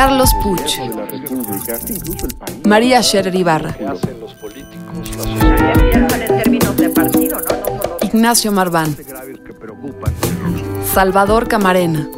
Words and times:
Carlos 0.00 0.30
Puch, 0.40 0.78
María 2.64 3.02
Scherer 3.02 3.34
Ibarra, 3.34 3.74
Ignacio 8.02 8.52
Marván, 8.52 8.96
Salvador 10.94 11.48
Camarena, 11.48 12.08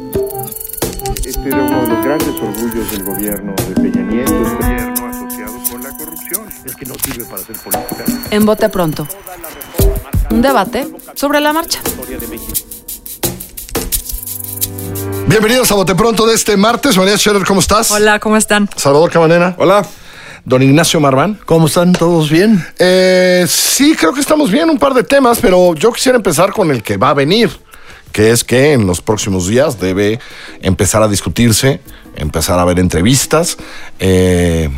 Este 1.25 1.47
era 1.47 1.63
uno 1.63 1.81
de 1.81 1.87
los 1.87 2.05
grandes 2.05 2.39
orgullos 2.39 2.91
del 2.91 3.03
gobierno 3.03 3.55
de 3.67 3.73
Peña 3.73 4.01
Nieto. 4.03 4.31
Un 4.31 4.43
gobierno 4.59 5.07
asociado 5.07 5.53
con 5.71 5.81
la 5.81 5.89
corrupción. 5.97 6.47
Es 6.63 6.75
que 6.75 6.85
no 6.85 6.93
sirve 7.03 7.25
para 7.25 7.41
hacer 7.41 7.55
política. 7.57 8.05
en 8.29 8.45
Vote 8.45 8.69
Pronto. 8.69 9.07
Un 10.29 10.43
debate 10.43 10.87
sobre 11.15 11.41
la 11.41 11.51
marcha. 11.51 11.79
Bienvenidos 15.31 15.71
a 15.71 15.75
Bote 15.75 15.95
Pronto 15.95 16.27
de 16.27 16.35
este 16.35 16.57
martes. 16.57 16.97
María 16.97 17.17
Scherer, 17.17 17.45
¿cómo 17.45 17.61
estás? 17.61 17.89
Hola, 17.89 18.19
¿cómo 18.19 18.35
están? 18.35 18.67
Salvador 18.75 19.09
Camarena. 19.09 19.55
Hola. 19.57 19.81
Don 20.43 20.61
Ignacio 20.61 20.99
Marván. 20.99 21.39
¿Cómo 21.45 21.67
están? 21.67 21.93
¿Todos 21.93 22.29
bien? 22.29 22.61
Eh, 22.77 23.45
sí, 23.47 23.95
creo 23.97 24.13
que 24.13 24.19
estamos 24.19 24.51
bien, 24.51 24.69
un 24.69 24.77
par 24.77 24.93
de 24.93 25.03
temas, 25.03 25.39
pero 25.39 25.73
yo 25.73 25.93
quisiera 25.93 26.17
empezar 26.17 26.51
con 26.51 26.69
el 26.69 26.83
que 26.83 26.97
va 26.97 27.11
a 27.11 27.13
venir, 27.13 27.49
que 28.11 28.31
es 28.31 28.43
que 28.43 28.73
en 28.73 28.85
los 28.85 28.99
próximos 28.99 29.47
días 29.47 29.79
debe 29.79 30.19
empezar 30.61 31.01
a 31.01 31.07
discutirse, 31.07 31.79
empezar 32.17 32.59
a 32.59 32.63
haber 32.63 32.77
entrevistas. 32.79 33.55
eh, 33.99 34.69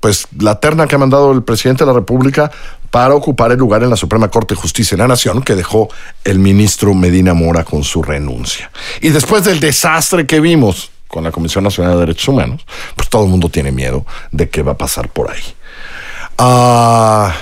pues 0.00 0.28
la 0.38 0.60
terna 0.60 0.86
que 0.86 0.94
ha 0.94 0.98
mandado 0.98 1.32
el 1.32 1.42
presidente 1.42 1.84
de 1.84 1.88
la 1.88 1.92
República 1.92 2.50
para 2.90 3.14
ocupar 3.14 3.52
el 3.52 3.58
lugar 3.58 3.82
en 3.82 3.90
la 3.90 3.96
Suprema 3.96 4.28
Corte 4.28 4.54
de 4.54 4.60
Justicia 4.60 4.96
de 4.96 5.02
la 5.02 5.08
Nación 5.08 5.42
que 5.42 5.54
dejó 5.54 5.88
el 6.24 6.38
ministro 6.38 6.94
Medina 6.94 7.34
Mora 7.34 7.64
con 7.64 7.84
su 7.84 8.02
renuncia. 8.02 8.70
Y 9.00 9.10
después 9.10 9.44
del 9.44 9.60
desastre 9.60 10.26
que 10.26 10.40
vimos 10.40 10.90
con 11.06 11.24
la 11.24 11.30
Comisión 11.30 11.64
Nacional 11.64 11.94
de 11.94 12.00
Derechos 12.00 12.28
Humanos, 12.28 12.66
pues 12.94 13.08
todo 13.08 13.24
el 13.24 13.30
mundo 13.30 13.48
tiene 13.48 13.72
miedo 13.72 14.04
de 14.30 14.48
qué 14.48 14.62
va 14.62 14.72
a 14.72 14.78
pasar 14.78 15.08
por 15.08 15.30
ahí. 15.30 15.42
Ah, 16.36 17.34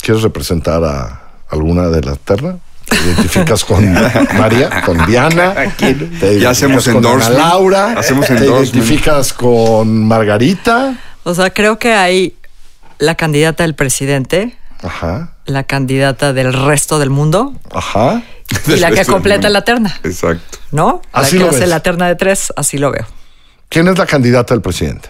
¿Quieres 0.00 0.22
representar 0.22 0.82
a 0.84 1.22
alguna 1.48 1.88
de 1.88 2.00
la 2.02 2.16
terna? 2.16 2.56
¿Te 2.86 2.96
identificas 2.96 3.64
con 3.64 3.92
María, 4.38 4.82
con 4.82 5.06
Diana? 5.06 5.54
¿Te 5.78 5.90
identificas 5.90 6.40
Ya 6.40 6.50
hacemos 6.50 6.88
con 6.88 7.06
Ana. 7.06 7.30
Laura? 7.30 7.94
Hacemos 7.96 8.26
¿Te 8.26 8.34
endorsement. 8.34 8.74
identificas 8.74 9.32
con 9.32 10.06
Margarita? 10.06 10.98
O 11.22 11.34
sea, 11.34 11.50
creo 11.50 11.78
que 11.78 11.94
hay 11.94 12.34
la 12.98 13.14
candidata 13.14 13.62
del 13.62 13.74
presidente, 13.74 14.56
Ajá, 14.82 15.32
la 15.46 15.64
candidata 15.64 16.32
del 16.32 16.52
resto 16.52 16.98
del 16.98 17.10
mundo 17.10 17.54
ajá. 17.72 18.22
y 18.66 18.76
la 18.76 18.90
que 18.92 19.04
completa 19.04 19.48
la 19.48 19.62
terna, 19.64 19.98
Exacto. 20.02 20.58
¿no? 20.72 21.02
Así 21.12 21.36
la 21.38 21.44
lo 21.44 21.48
que 21.50 21.56
hace 21.56 21.60
ves. 21.64 21.68
la 21.70 21.80
terna 21.80 22.08
de 22.08 22.16
tres, 22.16 22.52
así 22.56 22.78
lo 22.78 22.90
veo. 22.90 23.06
¿Quién 23.68 23.88
es 23.88 23.96
la 23.98 24.06
candidata 24.06 24.54
del 24.54 24.60
presidente? 24.62 25.08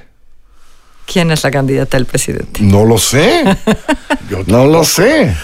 ¿Quién 1.07 1.31
es 1.31 1.43
la 1.43 1.51
candidata 1.51 1.97
del 1.97 2.07
presidente? 2.07 2.63
No 2.63 2.85
lo 2.85 2.97
sé. 2.99 3.45
no 4.47 4.67
lo 4.67 4.85
sé. 4.85 5.35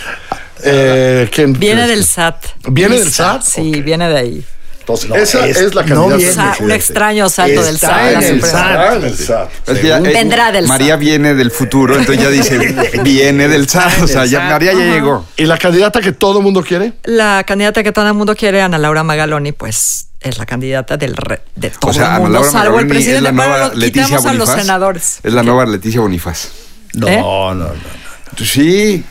Eh, 0.62 1.28
¿quién 1.32 1.52
Viene 1.52 1.86
del 1.86 2.04
SAT. 2.04 2.44
¿Viene 2.68 2.98
del 2.98 3.10
SAT? 3.10 3.42
Sí, 3.42 3.82
viene 3.82 4.08
de 4.08 4.18
ahí. 4.18 4.46
Entonces, 4.88 5.34
esa 5.34 5.46
es- 5.46 5.56
es, 5.58 5.74
la 5.74 5.82
no 5.82 6.08
candidata 6.08 6.32
Sa- 6.34 6.42
un 6.42 6.48
presidente. 6.50 6.74
extraño 6.76 7.28
salto 7.28 7.62
del 7.62 7.78
SAT. 7.78 8.12
en 8.12 8.22
el 8.22 8.22
Suprema 8.40 8.46
SAT. 8.48 8.70
Está 8.70 8.96
en 8.96 9.04
el 9.04 9.16
SAT. 9.18 9.50
Es 9.66 9.78
que 9.78 9.86
ya, 9.88 9.98
eh, 9.98 10.00
Vendrá 10.00 10.52
del 10.52 10.66
María 10.66 10.94
SAT. 10.94 11.00
viene 11.00 11.34
del 11.34 11.50
futuro, 11.50 11.96
entonces 11.98 12.22
ya 12.24 12.30
dice, 12.30 12.58
viene 13.02 13.48
del 13.48 13.68
SAT. 13.68 14.02
O 14.02 14.06
sea, 14.06 14.24
ya 14.26 14.40
María 14.40 14.72
ya 14.72 14.84
llegó. 14.84 15.26
¿Y 15.36 15.44
la 15.44 15.58
candidata 15.58 16.00
que 16.00 16.12
todo 16.12 16.38
el 16.38 16.44
mundo 16.44 16.62
quiere? 16.62 16.94
La 17.04 17.44
candidata 17.46 17.82
que 17.82 17.92
todo 17.92 18.06
el 18.06 18.14
mundo 18.14 18.34
quiere, 18.34 18.62
Ana 18.62 18.78
Laura 18.78 19.02
Magaloni, 19.04 19.52
pues 19.52 20.06
es 20.20 20.38
la 20.38 20.46
candidata 20.46 20.96
del 20.96 21.16
re- 21.16 21.42
de 21.54 21.70
todo 21.70 21.90
O 21.90 21.94
sea, 21.94 22.04
el 22.04 22.08
Ana 22.10 22.18
mundo, 22.20 22.32
Laura 22.40 22.50
salvo 22.50 22.78
el 22.80 22.86
Magaloni 22.86 22.90
es 22.90 22.94
presidente. 22.96 23.22
la 23.22 23.32
nueva 23.32 23.54
Pero 23.68 23.74
Leticia 23.80 24.04
quitamos 24.04 24.26
a 24.26 24.32
los 24.32 24.38
Bonifaz. 24.48 24.60
senadores. 24.64 25.18
Es 25.22 25.32
la 25.32 25.42
nueva 25.42 25.66
Leticia 25.66 26.00
Bonifaz. 26.00 26.44
¿Eh? 26.46 26.50
No, 26.94 27.54
no, 27.54 27.64
no. 27.66 28.44
Sí. 28.44 29.04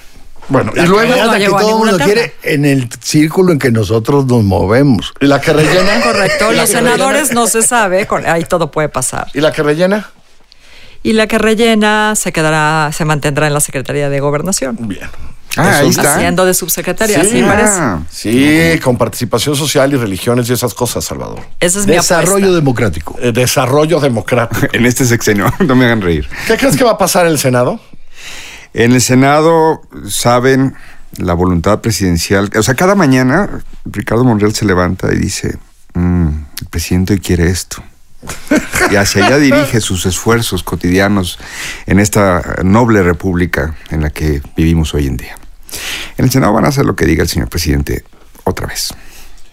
Bueno, 0.50 0.72
y 0.76 0.80
La 0.80 0.86
luego 0.86 1.26
no 1.26 1.32
que 1.34 1.46
todo 1.46 1.70
el 1.70 1.76
mundo 1.92 2.06
quiere 2.06 2.36
en 2.44 2.66
el 2.66 2.90
círculo 3.02 3.52
en 3.52 3.60
que 3.60 3.72
nosotros 3.72 4.26
nos 4.26 4.44
movemos. 4.44 5.14
¿Y 5.20 5.26
la 5.26 5.42
que 5.42 5.52
rellena? 5.54 6.02
Correcto, 6.04 6.52
¿Y 6.52 6.56
la 6.56 6.62
los 6.62 6.70
senadores 6.70 7.22
rellena? 7.24 7.42
no 7.42 7.48
se 7.48 7.62
sabe, 7.62 8.08
ahí 8.26 8.44
todo 8.46 8.72
puede 8.72 8.90
pasar. 8.90 9.28
¿Y 9.34 9.42
la 9.42 9.52
que 9.52 9.64
rellena? 9.64 10.10
Y 11.04 11.14
la 11.14 11.28
que 11.28 11.38
rellena 11.38 12.14
se 12.16 12.32
quedará, 12.32 12.92
se 12.94 13.06
mantendrá 13.06 13.48
en 13.48 13.54
la 13.54 13.60
Secretaría 13.62 14.10
de 14.10 14.20
Gobernación, 14.20 14.78
Bien. 14.80 15.10
Ah, 15.60 15.80
ahí 15.80 15.90
está. 15.90 16.16
haciendo 16.16 16.46
de 16.46 16.54
subsecretaria, 16.54 17.20
Sí. 17.22 17.28
así 17.28 17.42
parece. 17.42 17.74
Ah, 17.78 18.00
Sí, 18.12 18.80
con 18.84 18.96
participación 18.96 19.56
social 19.56 19.92
y 19.92 19.96
religiones 19.96 20.48
y 20.50 20.54
esas 20.54 20.74
cosas, 20.76 21.04
Salvador. 21.04 21.40
Esa 21.60 21.80
es 21.80 21.88
mi 21.88 21.94
Desarrollo 21.94 22.54
democrático. 22.54 23.16
Eh, 23.20 23.32
desarrollo 23.32 24.00
democrático. 24.00 24.68
en 24.74 24.86
este 24.86 25.04
sexenio, 25.06 25.52
no 25.60 25.76
me 25.76 25.86
hagan 25.86 26.02
reír. 26.02 26.28
¿Qué 26.46 26.58
crees 26.58 26.78
que 26.78 26.84
va 26.84 26.92
a 26.92 26.98
pasar 27.00 27.26
en 27.26 27.32
el 27.32 27.40
Senado? 27.40 27.80
En 28.78 28.92
el 28.92 29.02
Senado 29.02 29.82
saben 30.08 30.76
la 31.18 31.34
voluntad 31.34 31.82
presidencial. 31.82 32.52
O 32.56 32.62
sea, 32.62 32.76
cada 32.76 32.94
mañana 32.94 33.50
Ricardo 33.86 34.24
Monreal 34.24 34.54
se 34.54 34.66
levanta 34.66 35.12
y 35.12 35.18
dice, 35.18 35.58
"Mm, 35.96 36.28
el 36.62 36.68
presidente 36.70 37.14
hoy 37.14 37.20
quiere 37.20 37.50
esto. 37.50 37.84
Y 38.92 38.96
hacia 38.96 39.26
allá 39.26 39.40
dirige 39.40 39.82
sus 39.82 40.06
esfuerzos 40.06 40.62
cotidianos 40.62 41.40
en 41.88 41.98
esta 41.98 42.58
noble 42.64 43.02
república 43.02 43.76
en 43.90 44.02
la 44.02 44.12
que 44.12 44.44
vivimos 44.56 44.94
hoy 44.94 45.08
en 45.08 45.18
día. 45.18 45.36
En 46.16 46.26
el 46.26 46.32
Senado 46.32 46.54
van 46.54 46.66
a 46.66 46.68
hacer 46.68 46.86
lo 46.86 46.96
que 46.96 47.06
diga 47.08 47.24
el 47.24 47.30
señor 47.30 47.50
presidente 47.50 48.04
otra 48.44 48.68
vez. 48.68 48.94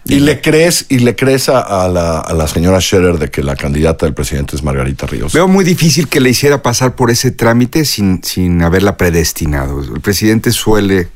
¿Y 0.07 0.21
le 0.21 0.41
crees, 0.41 0.87
y 0.91 0.99
le 0.99 1.17
crees 1.17 1.49
a, 1.49 1.61
a 1.85 1.89
la, 1.89 2.19
a 2.21 2.35
la 2.35 2.47
señora 2.47 2.79
Scherer 2.81 3.19
de 3.19 3.31
que 3.31 3.43
la 3.43 3.57
candidata 3.57 4.05
del 4.05 4.15
presidente 4.15 4.55
es 4.55 4.63
Margarita 4.63 5.07
Ríos? 5.07 5.33
Veo 5.33 5.49
muy 5.49 5.65
difícil 5.65 6.09
que 6.09 6.21
le 6.21 6.31
hiciera 6.31 6.63
pasar 6.63 6.95
por 6.95 7.11
ese 7.11 7.31
trámite 7.31 7.85
sin, 7.87 8.23
sin 8.23 8.63
haberla 8.63 8.97
predestinado. 8.99 9.81
El 9.81 10.01
presidente 10.03 10.53
suele 10.53 11.09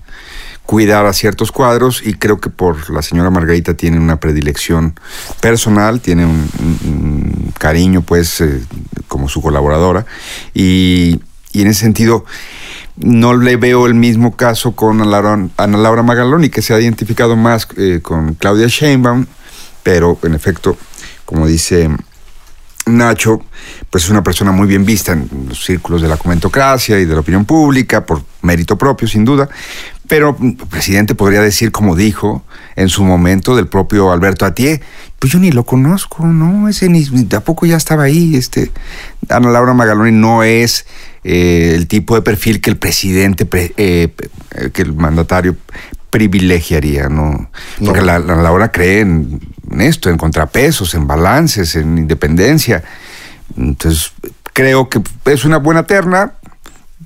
cuidar 0.64 1.06
a 1.06 1.12
ciertos 1.12 1.50
cuadros 1.52 2.02
y 2.04 2.14
creo 2.14 2.40
que 2.40 2.50
por 2.50 2.90
la 2.90 3.00
señora 3.02 3.30
Margarita 3.30 3.74
tiene 3.74 3.98
una 3.98 4.20
predilección 4.20 4.98
personal, 5.40 6.00
tiene 6.00 6.24
un, 6.26 6.48
un- 6.60 6.78
un 6.84 7.52
cariño 7.58 8.02
pues 8.02 8.40
eh, 8.42 8.60
como 9.06 9.28
su 9.30 9.40
colaboradora 9.40 10.04
y, 10.54 11.20
y 11.52 11.62
en 11.62 11.68
ese 11.68 11.80
sentido 11.80 12.24
no 13.00 13.36
le 13.36 13.56
veo 13.56 13.86
el 13.86 13.94
mismo 13.94 14.36
caso 14.36 14.72
con 14.72 15.00
Ana 15.00 15.78
Laura, 15.78 16.02
Magaloni 16.02 16.48
que 16.50 16.62
se 16.62 16.74
ha 16.74 16.80
identificado 16.80 17.36
más 17.36 17.68
eh, 17.76 18.00
con 18.02 18.34
Claudia 18.34 18.66
Sheinbaum, 18.66 19.26
pero 19.82 20.18
en 20.22 20.34
efecto, 20.34 20.76
como 21.24 21.46
dice 21.46 21.88
Nacho, 22.86 23.42
pues 23.90 24.04
es 24.04 24.10
una 24.10 24.22
persona 24.22 24.50
muy 24.52 24.66
bien 24.66 24.84
vista 24.84 25.12
en 25.12 25.28
los 25.48 25.64
círculos 25.64 26.02
de 26.02 26.08
la 26.08 26.16
comentocracia 26.16 26.98
y 26.98 27.04
de 27.04 27.14
la 27.14 27.20
opinión 27.20 27.44
pública, 27.44 28.04
por 28.04 28.22
mérito 28.42 28.76
propio, 28.76 29.06
sin 29.06 29.24
duda. 29.24 29.48
Pero 30.06 30.36
el 30.40 30.56
presidente 30.56 31.14
podría 31.14 31.42
decir, 31.42 31.70
como 31.70 31.94
dijo 31.94 32.42
en 32.76 32.88
su 32.88 33.04
momento 33.04 33.54
del 33.54 33.68
propio 33.68 34.10
Alberto 34.10 34.46
Atié, 34.46 34.80
pues 35.18 35.32
yo 35.32 35.38
ni 35.38 35.52
lo 35.52 35.64
conozco, 35.64 36.26
¿no? 36.26 36.68
Ese 36.68 36.88
ni 36.88 37.04
tampoco 37.24 37.66
ya 37.66 37.76
estaba 37.76 38.04
ahí. 38.04 38.36
Este, 38.36 38.70
Ana 39.28 39.50
Laura 39.50 39.74
Magaloni 39.74 40.12
no 40.12 40.42
es 40.42 40.86
eh, 41.24 41.72
el 41.74 41.86
tipo 41.88 42.14
de 42.14 42.22
perfil 42.22 42.60
que 42.60 42.70
el 42.70 42.76
presidente, 42.76 43.44
pre- 43.46 43.74
eh, 43.76 44.08
eh, 44.54 44.70
que 44.72 44.82
el 44.82 44.92
mandatario 44.94 45.56
privilegiaría, 46.10 47.08
¿no? 47.08 47.50
Porque 47.84 48.00
No. 48.00 48.06
la, 48.06 48.18
la 48.18 48.36
Laura 48.36 48.72
cree 48.72 49.00
en, 49.00 49.40
en 49.70 49.80
esto, 49.80 50.08
en 50.10 50.16
contrapesos, 50.16 50.94
en 50.94 51.06
balances, 51.06 51.76
en 51.76 51.98
independencia. 51.98 52.82
Entonces, 53.56 54.12
creo 54.52 54.88
que 54.88 55.00
es 55.26 55.44
una 55.44 55.58
buena 55.58 55.84
terna, 55.84 56.32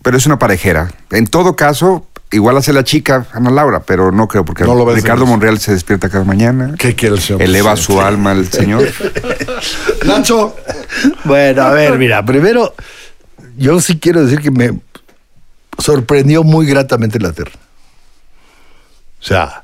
pero 0.02 0.16
es 0.16 0.26
una 0.26 0.38
parejera. 0.38 0.90
En 1.10 1.26
todo 1.26 1.56
caso, 1.56 2.06
igual 2.30 2.56
hace 2.56 2.72
la 2.72 2.84
chica 2.84 3.26
Ana 3.32 3.50
Laura, 3.50 3.80
pero 3.80 4.12
no 4.12 4.28
creo, 4.28 4.44
porque 4.44 4.64
No 4.64 4.74
lo 4.74 4.84
ves 4.84 4.96
Ricardo. 4.96 5.26
Monreal 5.26 5.58
se 5.58 5.72
despierta 5.72 6.08
cada 6.08 6.24
mañana. 6.24 6.74
¿Qué 6.78 6.94
quiere 6.94 7.16
el 7.16 7.20
señor 7.20 7.42
Eleva 7.42 7.76
su 7.76 8.00
alma 8.00 8.30
al 8.30 8.48
Señor. 8.50 8.86
Nacho, 10.06 10.56
Bueno, 11.24 11.62
a 11.62 11.70
ver, 11.72 11.98
mira, 11.98 12.24
primero, 12.24 12.74
yo 13.56 13.80
sí 13.80 13.98
quiero 13.98 14.24
decir 14.24 14.40
que 14.40 14.50
me 14.50 14.80
sorprendió 15.78 16.42
muy 16.44 16.66
gratamente 16.66 17.18
la 17.18 17.32
terna. 17.32 17.58
O 19.20 19.24
sea, 19.24 19.62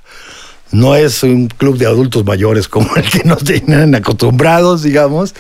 No 0.71 0.95
es 0.97 1.23
un 1.23 1.49
club 1.49 1.79
de 1.79 1.87
adultos 1.87 2.27
mayores 2.27 2.69
como 2.69 2.95
el 2.97 3.09
que 3.09 3.25
nos 3.25 3.43
tienen 3.43 3.95
acostumbrados, 3.95 4.83
digamos. 4.83 5.35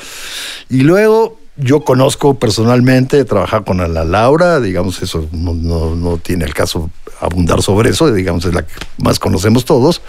Y 0.70 0.80
luego 0.80 1.38
yo 1.56 1.84
conozco 1.84 2.38
personalmente, 2.38 3.18
he 3.18 3.24
trabajado 3.26 3.64
con 3.66 3.82
Ana 3.82 4.04
Laura, 4.04 4.58
digamos, 4.58 5.02
eso 5.02 5.28
no, 5.32 5.52
no- 5.52 5.94
no 5.96 6.16
tiene 6.16 6.46
el 6.46 6.54
caso 6.54 6.90
abundar 7.20 7.60
sobre 7.62 7.90
eso, 7.90 8.10
digamos, 8.10 8.46
es 8.46 8.54
la 8.54 8.62
que 8.66 8.72
más 8.96 9.18
conocemos 9.18 9.66
todos. 9.66 10.00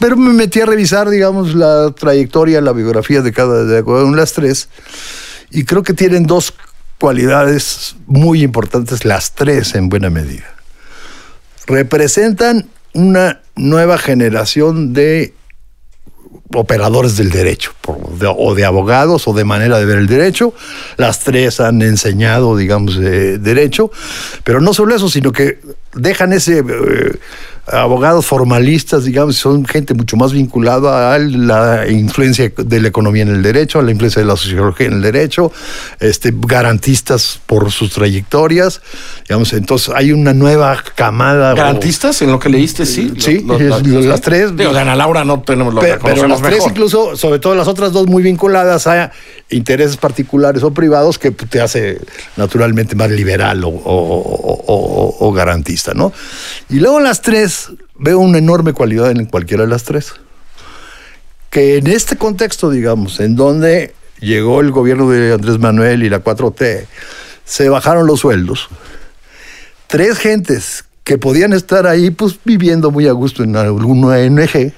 Pero 0.00 0.16
me 0.16 0.32
metí 0.32 0.60
a 0.60 0.66
revisar, 0.66 1.08
digamos, 1.08 1.54
la 1.54 1.92
trayectoria, 1.92 2.60
la 2.60 2.72
biografía 2.72 3.22
de 3.22 3.32
cada 3.32 3.62
de 3.64 3.82
las 4.16 4.32
tres. 4.32 4.68
Y 5.52 5.62
creo 5.64 5.84
que 5.84 5.92
tienen 5.94 6.24
dos 6.26 6.52
cualidades 7.02 7.96
muy 8.06 8.44
importantes, 8.44 9.04
las 9.04 9.34
tres 9.34 9.74
en 9.74 9.88
buena 9.88 10.08
medida. 10.08 10.54
Representan 11.66 12.68
una 12.94 13.40
nueva 13.56 13.98
generación 13.98 14.92
de 14.92 15.34
operadores 16.54 17.16
del 17.16 17.30
derecho, 17.30 17.72
o 18.36 18.54
de 18.54 18.64
abogados, 18.64 19.26
o 19.26 19.32
de 19.32 19.42
manera 19.42 19.80
de 19.80 19.84
ver 19.84 19.98
el 19.98 20.06
derecho. 20.06 20.54
Las 20.96 21.18
tres 21.18 21.58
han 21.58 21.82
enseñado, 21.82 22.56
digamos, 22.56 22.96
de 22.96 23.38
derecho, 23.38 23.90
pero 24.44 24.60
no 24.60 24.72
solo 24.72 24.94
eso, 24.94 25.08
sino 25.08 25.32
que 25.32 25.58
dejan 25.94 26.32
ese 26.32 26.58
eh, 26.58 27.18
abogados 27.66 28.26
formalistas, 28.26 29.04
digamos, 29.04 29.36
son 29.36 29.64
gente 29.64 29.94
mucho 29.94 30.16
más 30.16 30.32
vinculada 30.32 31.14
a 31.14 31.18
la 31.18 31.88
influencia 31.88 32.52
de 32.56 32.80
la 32.80 32.88
economía 32.88 33.22
en 33.22 33.28
el 33.28 33.42
derecho, 33.42 33.78
a 33.78 33.82
la 33.82 33.92
influencia 33.92 34.20
de 34.20 34.26
la 34.26 34.36
sociología 34.36 34.86
en 34.88 34.94
el 34.94 35.02
derecho, 35.02 35.52
este, 36.00 36.32
garantistas 36.36 37.40
por 37.46 37.70
sus 37.70 37.92
trayectorias, 37.92 38.80
digamos, 39.28 39.52
entonces 39.52 39.92
hay 39.94 40.10
una 40.12 40.32
nueva 40.34 40.76
camada. 40.96 41.52
o- 41.52 41.56
¿Garantistas 41.56 42.20
en 42.22 42.32
lo 42.32 42.38
que 42.40 42.48
leíste? 42.48 42.84
Sí. 42.84 43.12
Sí, 43.18 43.40
Lo- 43.46 43.56
lo- 43.58 43.78
es- 43.78 44.06
las 44.06 44.20
tres. 44.20 44.56
Digo, 44.56 44.72
de 44.72 44.80
Ana 44.80 44.96
Laura 44.96 45.24
no 45.24 45.40
tenemos 45.42 45.72
lo 45.72 45.80
Pe- 45.80 45.90
la 45.90 45.98
pero 45.98 46.16
conocemos 46.16 46.40
las 46.40 46.50
tres 46.50 46.64
incluso, 46.66 47.16
sobre 47.16 47.38
todo 47.38 47.54
las 47.54 47.68
otras 47.68 47.92
dos 47.92 48.06
muy 48.08 48.22
vinculadas 48.24 48.86
a 48.88 49.12
intereses 49.50 49.96
particulares 49.96 50.62
o 50.64 50.72
privados 50.72 51.18
que 51.18 51.30
te 51.30 51.60
hace 51.60 52.00
naturalmente 52.36 52.96
más 52.96 53.10
liberal 53.10 53.62
o- 53.64 53.68
o- 53.68 55.16
o 55.20 55.32
garantista, 55.32 55.94
¿no? 55.94 56.12
Y 56.68 56.76
luego 56.80 56.98
las 57.00 57.20
tres, 57.22 57.51
veo 57.98 58.18
una 58.18 58.38
enorme 58.38 58.72
cualidad 58.72 59.10
en 59.10 59.26
cualquiera 59.26 59.64
de 59.64 59.70
las 59.70 59.84
tres. 59.84 60.14
Que 61.50 61.76
en 61.76 61.86
este 61.86 62.16
contexto, 62.16 62.70
digamos, 62.70 63.20
en 63.20 63.36
donde 63.36 63.94
llegó 64.20 64.60
el 64.60 64.70
gobierno 64.70 65.10
de 65.10 65.34
Andrés 65.34 65.58
Manuel 65.58 66.02
y 66.02 66.08
la 66.08 66.22
4T, 66.24 66.86
se 67.44 67.68
bajaron 67.68 68.06
los 68.06 68.20
sueldos, 68.20 68.68
tres 69.88 70.18
gentes 70.18 70.84
que 71.04 71.18
podían 71.18 71.52
estar 71.52 71.86
ahí 71.86 72.10
pues 72.10 72.38
viviendo 72.44 72.90
muy 72.90 73.08
a 73.08 73.12
gusto 73.12 73.42
en 73.42 73.56
alguna 73.56 74.16
ONG, 74.16 74.72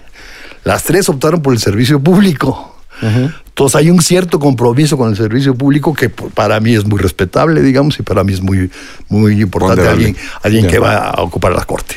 las 0.64 0.82
tres 0.84 1.08
optaron 1.08 1.42
por 1.42 1.52
el 1.52 1.60
servicio 1.60 2.00
público. 2.00 2.73
Entonces 3.02 3.76
hay 3.76 3.91
un 3.91 4.00
cierto 4.02 4.38
compromiso 4.38 4.96
con 4.96 5.11
el 5.11 5.17
servicio 5.17 5.55
público 5.55 5.94
que 5.94 6.08
para 6.08 6.58
mí 6.61 6.75
es 6.75 6.85
muy 6.85 6.99
respetable, 6.99 7.62
digamos, 7.62 7.99
y 7.99 8.02
para 8.02 8.25
mí 8.25 8.32
es 8.32 8.41
muy, 8.41 8.70
muy 9.08 9.41
importante 9.41 9.76
Ponderable. 9.82 10.06
alguien, 10.06 10.17
alguien 10.43 10.67
que 10.67 10.79
va 10.79 11.11
a 11.11 11.23
ocupar 11.23 11.52
la 11.52 11.64
corte. 11.64 11.96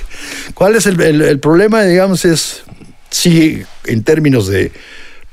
¿Cuál 0.53 0.75
es 0.75 0.85
el, 0.85 0.99
el- 1.01 1.21
el 1.21 1.39
problema, 1.39 1.83
digamos, 1.83 2.25
es 2.25 2.63
sí, 3.09 3.63
en 3.85 4.03
términos 4.03 4.47
de 4.47 4.71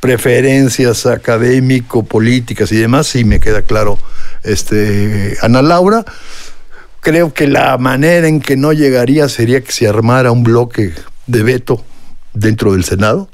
preferencias 0.01 1.07
académico, 1.07 2.05
políticas 2.05 2.71
y 2.73 2.77
demás, 2.77 3.07
sí 3.07 3.25
me 3.25 3.41
queda 3.41 3.63
claro 3.63 3.99
este, 4.43 5.37
Ana 5.43 5.63
Laura. 5.63 6.05
Creo 7.01 7.35
que 7.35 7.47
la 7.49 7.77
manera 7.79 8.29
en 8.29 8.41
que 8.41 8.57
no 8.57 8.73
llegaría 8.73 9.29
sería 9.29 9.63
que 9.63 9.73
se 9.73 9.89
armara 9.89 10.31
un 10.31 10.43
bloque 10.43 10.93
de 11.27 11.43
veto 11.43 11.85
dentro 12.33 12.73
del 12.73 12.85
Senado, 12.85 13.29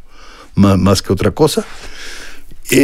ma- 0.54 0.76
más, 0.76 1.02
que 1.02 1.12
otra 1.12 1.32
cosa. 1.32 1.64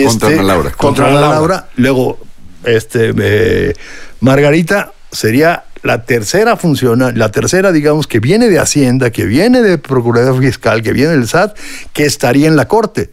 Contra 0.07 0.29
Ana 0.29 0.43
Laura. 0.43 0.71
Contra 0.73 1.09
Ana 1.09 1.21
Laura. 1.21 1.69
Luego, 1.77 2.19
este, 2.65 3.13
eh, 3.19 3.75
Margarita 4.21 4.93
sería 5.11 5.65
la 5.83 6.05
tercera 6.05 6.57
funcional, 6.57 7.17
la 7.17 7.31
tercera, 7.31 7.73
digamos, 7.73 8.07
que 8.07 8.19
viene 8.19 8.49
de 8.49 8.59
Hacienda, 8.59 9.11
que 9.11 9.25
viene 9.25 9.63
de 9.63 9.79
Procurador 9.79 10.41
Fiscal, 10.41 10.83
que 10.83 10.93
viene 10.93 11.13
del 11.13 11.29
SAT, 11.29 11.57
que 11.93 12.05
estaría 12.05 12.49
en 12.49 12.57
la 12.57 12.67
Corte. 12.67 13.11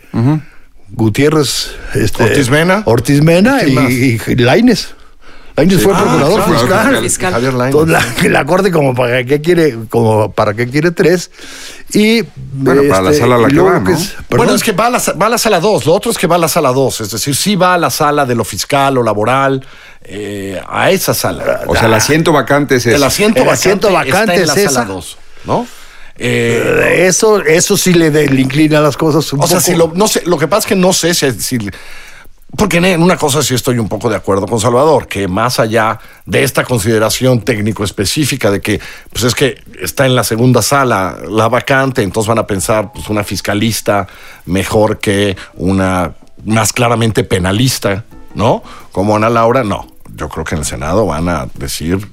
Gutiérrez, 0.89 1.71
este, 1.93 2.23
Ortiz 2.23 2.49
Mena. 2.49 2.83
Ortiz 2.85 3.21
Mena 3.21 3.63
¿Y 3.63 4.19
y 4.27 4.35
Lainez. 5.55 5.83
Lainez 5.83 5.83
fue 5.83 5.93
Ah, 5.93 5.97
procurador 6.03 6.43
claro, 6.43 6.59
fiscal. 6.59 7.01
fiscal. 7.03 7.33
Javier. 7.33 7.53
Entonces, 7.65 8.23
la, 8.23 8.29
la 8.29 8.45
corte 8.45 8.71
como 8.71 8.93
para 8.95 9.23
qué 9.23 9.41
quiere, 9.41 9.75
como 9.89 10.31
para 10.31 10.53
qué 10.53 10.67
quiere 10.69 10.91
tres. 10.91 11.29
Y 11.91 12.23
Bueno, 12.53 12.81
para 12.89 13.01
la 13.03 13.13
sala 13.13 13.35
a 13.35 13.37
la 13.39 13.47
que 13.47 13.59
va, 13.59 13.79
¿no? 13.79 13.91
es- 13.95 14.13
Bueno, 14.29 14.55
es 14.55 14.63
que 14.63 14.71
va 14.71 14.87
a, 14.87 14.89
la, 14.89 15.01
va 15.21 15.25
a 15.27 15.29
la 15.29 15.37
sala 15.37 15.59
2, 15.59 15.85
lo 15.85 15.93
otro 15.93 16.11
es 16.11 16.17
que 16.17 16.25
va 16.27 16.35
a 16.35 16.39
la 16.39 16.47
sala 16.47 16.71
2, 16.71 17.01
es 17.01 17.11
decir, 17.11 17.35
sí 17.35 17.55
va 17.55 17.75
a 17.75 17.77
la 17.77 17.89
sala 17.91 18.25
de 18.25 18.33
lo 18.35 18.43
fiscal 18.43 18.97
o 18.97 19.03
laboral, 19.03 19.63
eh, 20.03 20.59
a 20.67 20.89
esa 20.91 21.13
sala. 21.13 21.61
O 21.67 21.75
sea, 21.75 21.85
el 21.85 21.93
asiento 21.93 22.31
vacante 22.31 22.75
es 22.77 22.85
el 22.87 22.95
ese. 22.95 23.05
asiento 23.05 23.39
El 23.41 23.45
vacante, 23.45 23.59
asiento 23.59 23.91
vacante 23.91 24.17
está 24.17 24.33
en 24.41 24.47
la 24.47 24.53
es 24.53 24.63
sala 24.73 24.81
esa. 24.85 24.93
2, 24.93 25.17
¿no? 25.45 25.67
Eh, 26.15 27.05
eso, 27.07 27.41
eso 27.43 27.75
sí 27.75 27.93
le, 27.93 28.11
de- 28.11 28.27
le 28.27 28.41
inclina 28.41 28.79
las 28.81 28.95
cosas 28.97 29.31
un 29.33 29.41
o 29.41 29.47
sea, 29.47 29.59
si 29.59 29.73
lo, 29.75 29.91
no 29.95 30.07
sé, 30.07 30.21
lo 30.25 30.37
que 30.37 30.47
pasa 30.47 30.59
es 30.59 30.65
que 30.67 30.75
no 30.75 30.93
sé 30.93 31.13
si, 31.15 31.31
si- 31.41 31.57
porque 32.55 32.77
en 32.77 33.01
una 33.01 33.17
cosa 33.17 33.41
sí 33.41 33.55
estoy 33.55 33.79
un 33.79 33.89
poco 33.89 34.09
de 34.09 34.15
acuerdo 34.15 34.45
con 34.45 34.59
Salvador, 34.59 35.07
que 35.07 35.27
más 35.27 35.59
allá 35.59 35.99
de 36.25 36.43
esta 36.43 36.63
consideración 36.63 37.41
técnico 37.41 37.83
específica 37.83 38.51
de 38.51 38.61
que, 38.61 38.79
pues 39.11 39.23
es 39.23 39.33
que 39.33 39.61
está 39.81 40.05
en 40.05 40.15
la 40.15 40.23
segunda 40.23 40.61
sala 40.61 41.17
la 41.27 41.47
vacante, 41.47 42.03
entonces 42.03 42.27
van 42.27 42.39
a 42.39 42.47
pensar, 42.47 42.91
pues 42.93 43.09
una 43.09 43.23
fiscalista 43.23 44.07
mejor 44.45 44.99
que 44.99 45.35
una 45.55 46.13
más 46.45 46.73
claramente 46.73 47.23
penalista, 47.23 48.03
¿no? 48.35 48.61
Como 48.91 49.15
Ana 49.15 49.29
Laura, 49.29 49.63
no. 49.63 49.87
Yo 50.15 50.29
creo 50.29 50.43
que 50.45 50.53
en 50.53 50.59
el 50.59 50.65
Senado 50.65 51.07
van 51.07 51.29
a 51.29 51.47
decir, 51.55 52.07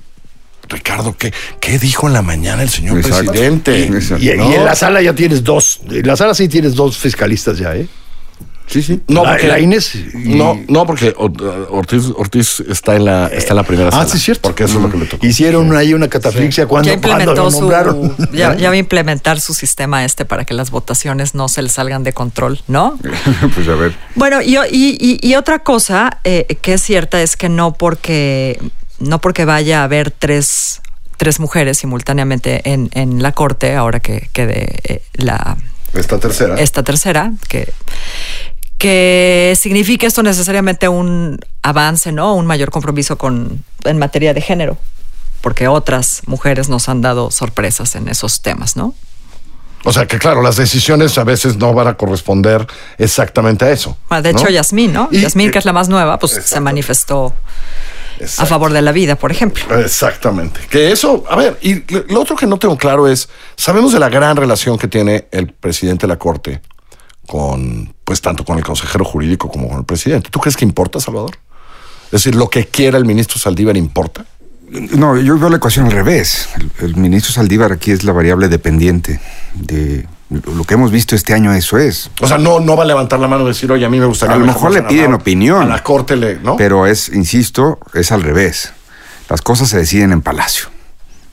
Ricardo, 0.71 1.17
¿qué, 1.19 1.35
qué 1.61 1.79
dijo 1.79 2.07
en 2.07 2.15
la 2.15 2.23
mañana 2.23 2.63
el 2.63 2.71
señor 2.71 2.99
Exacto. 2.99 3.33
presidente? 3.33 3.91
Y, 4.19 4.31
y 4.31 4.37
¿No? 4.37 4.53
en 4.55 4.65
la 4.65 4.75
sala 4.75 5.03
ya 5.03 5.15
tienes 5.15 5.45
dos. 5.45 5.81
En 5.91 6.07
la 6.07 6.17
sala 6.17 6.35
sí 6.35 6.49
tienes 6.49 6.75
dos 6.75 6.97
fiscalistas 6.97 7.59
ya, 7.59 7.77
¿eh? 7.77 7.89
Sí, 8.71 8.83
sí. 8.83 9.01
No, 9.09 9.25
La- 9.25 9.31
porque, 9.33 9.49
Lainez 9.49 9.95
y- 9.97 10.35
no, 10.37 10.61
no, 10.69 10.87
porque 10.87 11.13
Or- 11.17 11.67
Ortiz, 11.71 12.05
Ortiz 12.17 12.61
está 12.61 12.95
en 12.95 13.05
la, 13.05 13.27
está 13.27 13.51
en 13.53 13.57
la 13.57 13.65
primera 13.65 13.91
sala. 13.91 14.05
Ah, 14.05 14.07
sí, 14.09 14.17
es 14.17 14.23
cierto. 14.23 14.43
Porque 14.49 14.65
eso 14.65 14.77
es 14.77 14.83
lo 14.83 14.91
que 14.91 14.97
le 14.99 15.07
tocó. 15.07 15.27
Hicieron 15.27 15.75
ahí 15.77 15.93
una 15.93 16.09
catafixia 16.09 16.67
cuando, 16.67 16.89
Ya 16.89 17.01
cuando 17.01 17.11
implementó 17.33 17.45
lo 17.45 17.51
su. 17.51 17.61
nombraron. 17.61 18.17
Ya, 18.33 18.55
ya 18.57 18.69
va 18.69 18.75
a 18.75 18.79
implementar 18.79 19.41
su 19.41 19.55
sistema 19.55 20.05
este 20.05 20.25
para 20.25 20.45
que 20.45 20.55
las 20.55 20.71
votaciones 20.71 21.35
no 21.35 21.49
se 21.49 21.63
le 21.63 21.69
salgan 21.69 22.05
de 22.05 22.13
control, 22.13 22.61
¿no? 22.69 22.97
pues 23.55 23.67
a 23.69 23.75
ver. 23.75 23.95
Bueno, 24.15 24.41
y, 24.41 24.57
y- 24.71 24.97
y- 25.01 25.19
y 25.21 25.35
otra 25.35 25.59
cosa 25.61 26.19
eh, 26.23 26.47
que 26.63 26.75
es 26.75 26.81
cierta 26.83 27.21
es 27.23 27.37
que 27.37 27.49
no 27.49 27.73
porque, 27.75 28.61
no 29.01 29.21
porque 29.21 29.45
vaya 29.45 29.81
a 29.81 29.85
haber 29.85 30.13
tres, 30.13 30.81
tres 31.17 31.41
mujeres 31.41 31.79
simultáneamente 31.79 32.61
en, 32.71 32.89
en 32.93 33.21
la 33.23 33.33
corte, 33.33 33.75
ahora 33.75 33.99
que 33.99 34.29
quede 34.33 34.77
eh, 34.85 35.03
la, 35.15 35.57
Esta 35.93 36.19
tercera. 36.21 36.55
esta 36.61 36.83
tercera, 36.85 37.33
que, 37.49 37.73
que 38.81 39.55
signifique 39.61 40.07
esto 40.07 40.23
necesariamente 40.23 40.89
un 40.89 41.39
avance, 41.63 42.13
¿no? 42.13 42.35
Un 42.35 42.47
mayor 42.47 42.71
compromiso 42.71 43.19
con, 43.19 43.63
en 43.85 43.99
materia 43.99 44.33
de 44.33 44.41
género, 44.41 44.79
porque 45.43 45.69
otras 45.69 46.23
mujeres 46.27 46.71
nos 46.71 46.89
han 46.89 47.03
dado 47.03 47.31
sorpresas 47.31 47.95
en 47.95 48.09
esos 48.09 48.41
temas, 48.41 48.77
¿no? 48.77 48.95
O 49.85 49.93
sea 49.93 50.07
que, 50.07 50.19
claro, 50.19 50.41
las 50.43 50.57
decisiones 50.57 51.17
a 51.19 51.25
veces 51.25 51.57
no 51.59 51.75
van 51.75 51.89
a 51.89 51.95
corresponder 51.95 52.67
exactamente 52.97 53.67
a 53.67 53.71
eso. 53.71 53.99
Bueno, 54.09 54.23
de 54.23 54.33
¿no? 54.33 54.39
hecho, 54.41 54.49
Yasmín, 54.49 54.95
¿no? 54.95 55.09
Y- 55.13 55.21
Yasmín, 55.21 55.51
que 55.51 55.59
es 55.59 55.67
la 55.67 55.75
más 55.75 55.91
nueva, 55.91 56.19
pues 56.19 56.33
se 56.33 56.41
Exacto. 56.41 56.63
manifestó 56.65 57.35
a 58.39 58.47
favor 58.47 58.73
de 58.73 58.81
la 58.83 58.93
vida, 58.93 59.17
por 59.17 59.31
ejemplo. 59.31 59.79
Exactamente. 59.79 60.61
Que 60.71 60.91
eso, 60.91 61.25
a 61.29 61.37
ver, 61.37 61.59
y 61.61 61.83
lo 62.13 62.21
otro 62.21 62.35
que 62.37 62.47
no 62.47 62.59
tengo 62.59 62.77
claro 62.79 63.09
es, 63.09 63.29
sabemos 63.57 63.93
de 63.93 63.99
la 63.99 64.09
gran 64.09 64.37
relación 64.37 64.79
que 64.79 64.89
tiene 64.89 65.27
el 65.33 65.49
presidente 65.53 66.07
de 66.07 66.09
la 66.09 66.19
Corte 66.19 66.61
con, 67.31 67.95
pues 68.05 68.21
tanto 68.21 68.45
con 68.45 68.59
el 68.59 68.65
consejero 68.65 69.05
jurídico 69.05 69.49
como 69.49 69.69
con 69.69 69.79
el 69.79 69.85
presidente. 69.85 70.31
¿Tú 70.31 70.41
crees 70.41 70.57
que 70.57 70.65
importa, 70.65 70.99
Salvador? 70.99 71.39
Es 72.07 72.11
decir, 72.11 72.35
lo 72.35 72.51
que 72.51 72.67
quiera 72.67 72.99
el 72.99 73.05
ministro 73.05 73.39
Saldívar 73.39 73.77
importa. 73.77 74.25
No, 74.69 75.17
yo 75.17 75.39
veo 75.39 75.49
la 75.49 75.59
ecuación 75.59 75.87
al 75.87 75.93
revés. 75.93 76.49
El, 76.57 76.73
el 76.87 76.97
ministro 76.97 77.33
Saldívar 77.33 77.71
aquí 77.71 77.93
es 77.93 78.03
la 78.03 78.11
variable 78.11 78.49
dependiente 78.49 79.21
de 79.55 80.09
lo 80.29 80.65
que 80.65 80.75
hemos 80.75 80.91
visto 80.91 81.15
este 81.15 81.33
año. 81.33 81.55
Eso 81.55 81.79
es. 81.79 82.11
O 82.21 82.27
sea, 82.27 82.37
no, 82.37 82.59
no 82.59 82.77
va 82.77 82.83
a 82.83 82.87
levantar 82.87 83.21
la 83.21 83.29
mano 83.29 83.45
y 83.45 83.49
decir, 83.49 83.71
oye, 83.71 83.85
a 83.85 83.89
mí 83.89 84.01
me 84.01 84.07
gustaría. 84.07 84.35
A 84.35 84.39
lo 84.39 84.47
mejor 84.47 84.73
le 84.73 84.83
piden 84.83 85.03
ganaba". 85.03 85.23
opinión. 85.23 85.63
A 85.63 85.67
la 85.67 85.85
corte 85.85 86.17
le, 86.17 86.41
¿no? 86.41 86.57
Pero 86.57 86.89
es, 86.89 87.11
insisto, 87.11 87.79
es 87.95 88.11
al 88.11 88.23
revés. 88.25 88.73
Las 89.29 89.41
cosas 89.41 89.69
se 89.69 89.79
deciden 89.79 90.11
en 90.11 90.21
Palacio. 90.21 90.67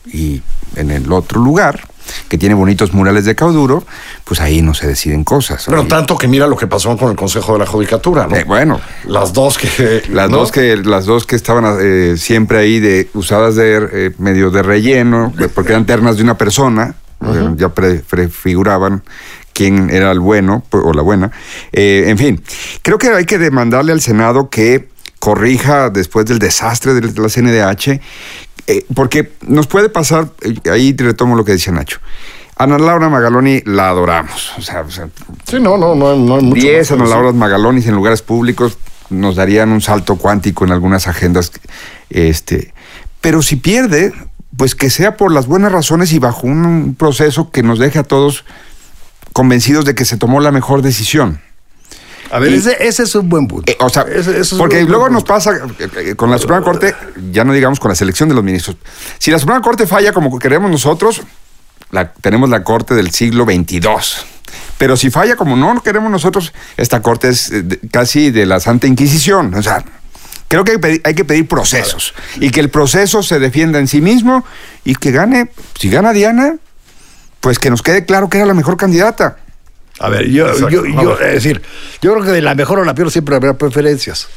Y 0.05 0.43
en 0.75 0.91
el 0.91 1.11
otro 1.11 1.41
lugar, 1.41 1.87
que 2.29 2.37
tiene 2.37 2.55
bonitos 2.55 2.93
murales 2.93 3.25
de 3.25 3.35
cauduro, 3.35 3.85
pues 4.23 4.39
ahí 4.41 4.61
no 4.61 4.73
se 4.73 4.87
deciden 4.87 5.23
cosas. 5.23 5.63
Pero 5.67 5.81
Ahí- 5.81 5.87
tanto 5.87 6.17
que 6.17 6.27
mira 6.27 6.47
lo 6.47 6.55
que 6.57 6.67
pasó 6.67 6.95
con 6.97 7.09
el 7.11 7.15
Consejo 7.15 7.53
de 7.53 7.59
la 7.59 7.65
Judicatura, 7.65 8.27
¿no? 8.27 8.35
Eh, 8.35 8.43
bueno, 8.45 8.79
Las 9.05 9.33
dos 9.33 9.57
que. 9.57 10.03
Las 10.09 10.29
¿no? 10.29 10.37
dos 10.37 10.51
que 10.51 10.77
las 10.77 11.05
dos 11.05 11.25
que 11.25 11.35
estaban 11.35 11.77
eh, 11.81 12.15
siempre 12.17 12.57
ahí 12.59 12.79
de 12.79 13.09
usadas 13.13 13.55
de 13.55 13.87
eh, 13.91 14.11
medio 14.17 14.51
de 14.51 14.61
relleno, 14.63 15.33
porque 15.55 15.71
eran 15.71 15.85
ternas 15.85 16.17
de 16.17 16.23
una 16.23 16.37
persona, 16.37 16.95
ya 17.55 17.69
pre- 17.69 17.99
prefiguraban 18.07 19.03
quién 19.53 19.89
era 19.89 20.11
el 20.11 20.19
bueno 20.19 20.63
pues, 20.69 20.83
o 20.85 20.93
la 20.93 21.01
buena. 21.01 21.31
Eh, 21.71 22.05
en 22.07 22.17
fin, 22.17 22.43
creo 22.83 22.97
que 22.97 23.07
hay 23.09 23.25
que 23.25 23.37
demandarle 23.39 23.91
al 23.91 24.01
Senado 24.01 24.49
que 24.49 24.87
corrija 25.19 25.89
después 25.89 26.25
del 26.27 26.37
desastre 26.39 26.93
de 26.93 27.01
la 27.01 27.27
CNDH, 27.29 27.99
eh, 28.67 28.85
porque 28.93 29.31
nos 29.41 29.67
puede 29.67 29.89
pasar, 29.89 30.29
eh, 30.41 30.69
ahí 30.69 30.95
retomo 30.97 31.35
lo 31.35 31.45
que 31.45 31.53
decía 31.53 31.73
Nacho. 31.73 31.99
Ana 32.57 32.77
Laura 32.77 33.09
Magaloni 33.09 33.61
la 33.65 33.89
adoramos. 33.89 34.53
O 34.57 34.61
sea, 34.61 34.81
o 34.81 34.91
sea 34.91 35.07
Sí, 35.49 35.57
no, 35.59 35.77
no, 35.77 35.95
no, 35.95 36.15
no 36.15 36.35
hay 36.35 36.41
mucho. 36.43 36.61
10 36.61 36.77
más 36.77 36.87
que 36.87 36.93
Ana. 36.93 37.05
Laura 37.05 37.31
Magalonis 37.31 37.87
en 37.87 37.95
lugares 37.95 38.21
públicos 38.21 38.77
nos 39.09 39.35
darían 39.35 39.69
un 39.69 39.81
salto 39.81 40.17
cuántico 40.17 40.65
en 40.65 40.71
algunas 40.71 41.07
agendas. 41.07 41.51
Este, 42.09 42.73
pero 43.21 43.41
si 43.41 43.55
pierde, 43.57 44.11
pues 44.57 44.75
que 44.75 44.89
sea 44.89 45.17
por 45.17 45.31
las 45.31 45.47
buenas 45.47 45.71
razones 45.71 46.11
y 46.13 46.19
bajo 46.19 46.47
un 46.47 46.95
proceso 46.97 47.51
que 47.51 47.63
nos 47.63 47.79
deje 47.79 47.99
a 47.99 48.03
todos 48.03 48.43
convencidos 49.33 49.85
de 49.85 49.95
que 49.95 50.03
se 50.03 50.17
tomó 50.17 50.39
la 50.39 50.51
mejor 50.51 50.81
decisión. 50.81 51.41
A 52.31 52.39
ver, 52.39 52.51
Y- 52.51 52.55
ese, 52.55 52.75
ese 52.85 53.03
es 53.03 53.15
un 53.15 53.29
buen 53.29 53.47
punto. 53.47 53.71
Eh, 53.71 53.77
o 53.79 53.89
sea, 53.89 54.03
Ese- 54.03 54.39
ese 54.39 54.55
porque 54.57 54.83
luego 54.83 55.09
nos 55.09 55.23
pasa 55.23 55.51
eh, 55.79 56.15
con 56.15 56.29
la 56.29 56.37
Suprema 56.37 56.63
Corte, 56.63 56.93
ya 57.31 57.43
no 57.43 57.53
digamos 57.53 57.79
con 57.79 57.89
la 57.89 57.95
selección 57.95 58.29
de 58.29 58.35
los 58.35 58.43
ministros. 58.43 58.75
Si 59.17 59.31
la 59.31 59.39
Suprema 59.39 59.61
Corte 59.61 59.87
falla 59.87 60.11
como 60.13 60.37
queremos 60.39 60.69
nosotros, 60.69 61.21
la, 61.91 62.11
tenemos 62.13 62.49
la 62.49 62.63
Corte 62.63 62.93
del 62.95 63.11
siglo 63.11 63.45
XXII. 63.45 63.81
Pero 64.77 64.95
si 64.97 65.09
falla 65.09 65.35
como 65.35 65.55
no 65.55 65.81
queremos 65.81 66.11
nosotros, 66.11 66.53
esta 66.77 67.01
Corte 67.01 67.29
es 67.29 67.51
eh, 67.51 67.63
de- 67.63 67.79
casi 67.89 68.29
de 68.31 68.45
la 68.45 68.59
Santa 68.59 68.87
Inquisición. 68.87 69.53
O 69.55 69.63
sea, 69.63 69.83
creo 70.47 70.63
que 70.63 70.71
hay, 70.71 70.77
que 70.77 70.81
pedir- 70.87 71.01
hay 71.03 71.15
que 71.15 71.25
pedir 71.25 71.47
procesos 71.47 72.13
y 72.35 72.49
que 72.51 72.59
el 72.59 72.69
proceso 72.69 73.23
se 73.23 73.39
defienda 73.39 73.79
en 73.79 73.87
sí 73.87 74.01
mismo 74.01 74.45
y 74.83 74.95
que 74.95 75.11
gane, 75.11 75.49
si 75.79 75.89
gana 75.89 76.13
Diana, 76.13 76.57
pues 77.39 77.57
que 77.59 77.69
nos 77.69 77.81
quede 77.81 78.05
claro 78.05 78.29
que 78.29 78.37
era 78.37 78.45
la 78.47 78.53
mejor 78.53 78.77
candidata. 78.77 79.37
A 79.99 80.09
ver, 80.09 80.29
yo, 80.29 80.47
Exacto. 80.47 80.69
yo, 80.69 80.85
yo- 80.85 81.17
ver. 81.17 81.27
es 81.29 81.43
decir, 81.43 81.61
yo 82.01 82.13
creo 82.13 82.23
que 82.23 82.31
de 82.31 82.41
la 82.41 82.55
mejor 82.55 82.79
o 82.79 82.83
la 82.85 82.93
peor 82.93 83.11
siempre 83.11 83.35
habrá 83.35 83.57
preferencias. 83.57 84.27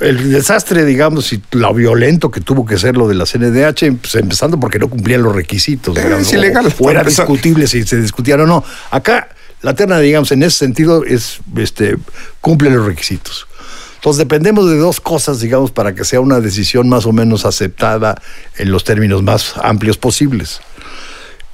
El 0.00 0.30
desastre, 0.30 0.84
digamos, 0.84 1.32
y 1.32 1.42
lo 1.52 1.72
violento 1.72 2.30
que 2.30 2.40
tuvo 2.42 2.66
que 2.66 2.76
ser 2.78 2.96
lo 2.98 3.08
de 3.08 3.14
la 3.14 3.24
CNDH, 3.24 3.92
pues, 4.00 4.14
empezando 4.16 4.60
porque 4.60 4.78
no 4.78 4.88
cumplían 4.88 5.22
los 5.22 5.34
requisitos. 5.34 5.96
Es 5.96 6.32
o- 6.32 6.36
ilegal, 6.36 6.66
O, 6.78 6.84
para 6.84 7.00
era 7.00 7.08
discutible 7.08 7.66
si 7.66 7.82
se 7.84 8.00
discutiera 8.00 8.42
o 8.42 8.46
no. 8.46 8.62
Acá, 8.90 9.28
la 9.62 9.74
terna, 9.74 9.98
digamos, 9.98 10.30
en 10.32 10.42
ese 10.42 10.58
sentido, 10.58 11.02
es, 11.04 11.38
este, 11.56 11.96
cumple 12.42 12.68
los 12.70 12.84
requisitos. 12.84 13.46
Entonces 13.94 14.18
dependemos 14.18 14.68
de 14.70 14.76
dos 14.76 15.00
cosas, 15.00 15.40
digamos, 15.40 15.70
para 15.70 15.94
que 15.94 16.04
sea 16.04 16.20
una 16.20 16.40
decisión 16.40 16.88
más 16.90 17.06
o 17.06 17.12
menos 17.12 17.46
aceptada 17.46 18.20
en 18.58 18.70
los 18.70 18.84
términos 18.84 19.22
más 19.22 19.54
amplios 19.62 19.96
posibles 19.96 20.60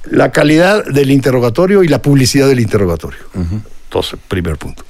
la 0.09 0.31
calidad 0.31 0.83
del 0.85 1.11
interrogatorio 1.11 1.83
y 1.83 1.87
la 1.87 2.01
publicidad 2.01 2.47
del 2.47 2.59
interrogatorio. 2.59 3.19
Entonces, 3.85 4.19
primer 4.27 4.57
punto. 4.57 4.83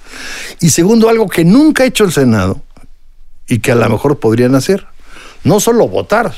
Y 0.61 0.69
segundo, 0.69 1.09
algo 1.09 1.27
que 1.27 1.43
nunca 1.45 1.83
ha 1.83 1.85
hecho 1.85 2.03
el 2.03 2.11
Senado 2.11 2.61
y 3.47 3.59
que 3.59 3.71
a 3.71 3.75
lo 3.75 3.89
mejor 3.89 4.19
podrían 4.19 4.55
hacer, 4.55 4.85
no 5.43 5.59
solo 5.59 5.87
votar, 5.87 6.33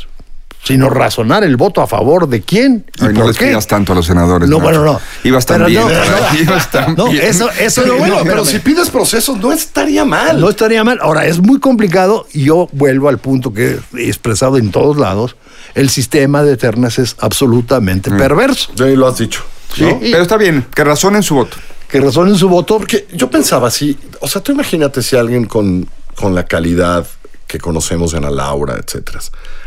sino 0.64 0.90
razonar 0.90 1.44
el 1.44 1.58
voto 1.58 1.80
a 1.84 1.86
favor 1.88 2.28
de 2.28 2.42
quién 2.42 2.86
y 3.00 3.04
Ay, 3.06 3.14
no 3.14 3.20
por 3.20 3.28
les 3.28 3.38
qué. 3.38 3.48
pidas 3.50 3.68
tanto 3.68 3.92
a 3.94 3.96
los 3.96 4.08
senadores. 4.08 4.50
No, 4.50 4.58
Nacho. 4.58 4.64
bueno, 4.64 4.84
no. 4.84 5.00
Ibas 5.24 5.46
tan 5.46 5.58
Pero 5.58 5.68
bien. 5.70 5.82
no, 5.84 5.90
no. 5.90 6.40
Ibas 6.42 6.72
tan 6.72 6.96
No, 6.96 7.10
bien. 7.10 7.24
eso, 7.24 7.52
eso 7.52 7.84
Pero 7.84 7.98
bueno, 7.98 8.18
no, 8.18 8.24
pero 8.24 8.44
si 8.44 8.58
pides 8.58 8.90
procesos, 8.90 9.38
no 9.38 9.52
estaría 9.52 10.04
mal. 10.06 10.42
No 10.42 10.50
estaría 10.50 10.84
mal. 10.84 10.98
Ahora, 11.04 11.28
es 11.28 11.40
muy 11.40 11.60
complicado 11.60 12.26
y 12.34 12.46
yo 12.46 12.68
vuelvo 12.72 13.10
al 13.10 13.20
punto 13.20 13.54
que 13.54 13.78
he 13.96 14.08
expresado 14.08 14.58
en 14.58 14.72
todos 14.72 14.98
lados. 14.98 15.36
El 15.76 15.90
sistema 15.90 16.42
de 16.44 16.58
ternas 16.58 16.98
es 17.00 17.16
absolutamente 17.20 18.10
Mm. 18.10 18.18
perverso. 18.18 18.72
Sí, 18.76 18.96
lo 18.96 19.08
has 19.08 19.18
dicho. 19.18 19.44
¿no? 19.78 19.90
¿no? 19.90 20.00
Pero 20.00 20.22
está 20.22 20.38
bien, 20.38 20.66
que 20.74 20.84
razonen 20.84 21.22
su 21.22 21.36
voto. 21.36 21.58
Que 21.90 22.00
razonen 22.02 22.36
su 22.36 22.50
voto. 22.50 22.78
Porque 22.78 23.08
yo 23.14 23.30
pensaba 23.30 23.68
así, 23.68 23.98
o 24.22 24.28
sea, 24.28 24.42
tú 24.42 24.52
imagínate 24.54 25.02
si 25.04 25.16
alguien 25.16 25.46
con, 25.46 25.88
con 26.16 26.34
la 26.34 26.46
calidad 26.46 27.06
que 27.46 27.60
conocemos 27.60 28.12
de 28.12 28.18
Ana 28.18 28.32
Laura, 28.32 28.76
etcétera, 28.84 29.20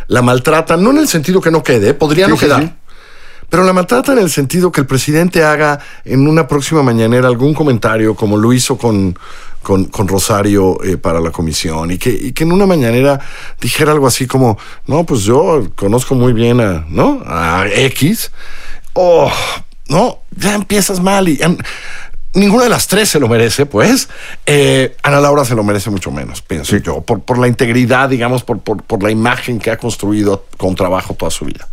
la 0.08 0.22
maltrata, 0.22 0.76
no 0.76 0.90
en 0.90 0.98
el 0.98 1.08
sentido 1.08 1.40
que 1.40 1.50
no 1.50 1.62
quede, 1.62 1.94
podría 1.94 2.24
Sí, 2.24 2.30
no 2.32 2.36
sí, 2.36 2.44
quedar, 2.46 2.62
sí. 2.62 2.72
pero 3.48 3.62
la 3.62 3.72
maltrata 3.72 4.12
en 4.14 4.18
el 4.18 4.30
sentido 4.30 4.72
que 4.72 4.80
el 4.80 4.86
presidente 4.86 5.44
haga 5.44 5.78
en 6.04 6.26
una 6.26 6.48
próxima 6.48 6.82
mañanera 6.82 7.28
algún 7.28 7.54
comentario 7.54 8.14
como 8.16 8.36
lo 8.36 8.52
hizo 8.52 8.76
con, 8.78 9.16
con, 9.62 9.86
con 9.86 10.08
Rosario 10.08 10.82
eh, 10.82 10.96
para 10.96 11.20
la 11.20 11.30
comisión 11.30 11.90
y 11.90 11.98
que, 11.98 12.10
y 12.10 12.32
que 12.32 12.44
en 12.44 12.52
una 12.52 12.66
mañanera 12.66 13.20
dijera 13.60 13.92
algo 13.92 14.06
así 14.06 14.26
como, 14.26 14.58
no, 14.86 15.04
pues 15.04 15.22
yo 15.22 15.68
conozco 15.76 16.14
muy 16.14 16.32
bien 16.32 16.60
a, 16.60 16.86
¿no? 16.88 17.22
A 17.26 17.66
X. 17.72 18.30
Oh, 18.94 19.30
no, 19.88 20.20
ya 20.36 20.54
empiezas 20.54 21.00
mal 21.00 21.28
y... 21.28 21.40
Ninguna 22.34 22.64
de 22.64 22.68
las 22.68 22.86
tres 22.86 23.08
se 23.08 23.18
lo 23.18 23.26
merece, 23.26 23.64
pues. 23.64 24.08
Eh, 24.44 24.94
Ana 25.02 25.18
Laura 25.18 25.46
se 25.46 25.54
lo 25.54 25.64
merece 25.64 25.88
mucho 25.90 26.10
menos, 26.10 26.42
pienso 26.42 26.76
yo, 26.76 27.00
por, 27.00 27.22
por 27.22 27.38
la 27.38 27.48
integridad, 27.48 28.10
digamos, 28.10 28.44
por, 28.44 28.60
por, 28.60 28.82
por 28.82 29.02
la 29.02 29.10
imagen 29.10 29.58
que 29.58 29.70
ha 29.70 29.78
construido 29.78 30.44
con 30.58 30.74
trabajo 30.74 31.14
toda 31.14 31.30
su 31.30 31.46
vida. 31.46 31.66